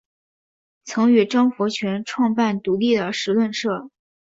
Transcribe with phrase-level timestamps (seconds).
[0.83, 3.91] 曾与张佛泉创办独立时论社。